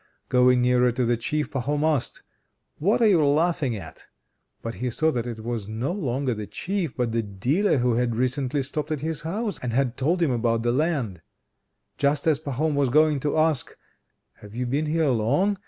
Going 0.29 0.63
nearer 0.63 0.91
to 0.91 1.05
the 1.05 1.15
Chief, 1.15 1.51
Pahom 1.51 1.83
asked: 1.83 2.23
"What 2.79 3.03
are 3.03 3.07
you 3.07 3.23
laughing 3.23 3.75
at?" 3.75 4.07
But 4.63 4.73
he 4.81 4.89
saw 4.89 5.11
that 5.11 5.27
it 5.27 5.41
was 5.43 5.69
no 5.69 5.91
longer 5.91 6.33
the 6.33 6.47
Chief, 6.47 6.95
but 6.97 7.11
the 7.11 7.21
dealer 7.21 7.77
who 7.77 7.93
had 7.93 8.15
recently 8.15 8.63
stopped 8.63 8.91
at 8.91 9.01
his 9.01 9.21
house 9.21 9.59
and 9.59 9.73
had 9.73 9.97
told 9.97 10.23
him 10.23 10.31
about 10.31 10.63
the 10.63 10.71
land. 10.71 11.21
Just 11.99 12.25
as 12.25 12.39
Pahom 12.39 12.73
was 12.73 12.89
going 12.89 13.19
to 13.19 13.37
ask, 13.37 13.77
"Have 14.37 14.55
you 14.55 14.65
been 14.65 14.87
here 14.87 15.09
long?" 15.09 15.59